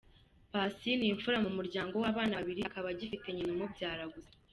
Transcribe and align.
Paccy 0.53 0.91
ni 0.97 1.07
imfura 1.13 1.37
mu 1.45 1.51
muryango 1.57 1.95
w’abana 2.03 2.37
babiri, 2.39 2.61
akaba 2.63 2.87
agifite 2.93 3.27
nyina 3.31 3.51
umubyara 3.53 4.03
gusa. 4.13 4.31